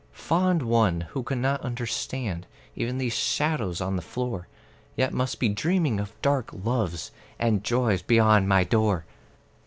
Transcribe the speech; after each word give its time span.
Fond 0.13 0.63
one, 0.63 1.01
who 1.11 1.21
cannot 1.21 1.61
understand 1.61 2.47
Even 2.75 2.97
these 2.97 3.13
shadows 3.13 3.79
on 3.81 3.97
the 3.97 4.01
floor, 4.01 4.47
Yet 4.95 5.13
must 5.13 5.39
be 5.39 5.47
dreaming 5.47 5.99
of 5.99 6.19
dark 6.23 6.49
loves 6.51 7.11
And 7.37 7.63
joys 7.63 8.01
beyond 8.01 8.49
my 8.49 8.63
door! 8.63 9.05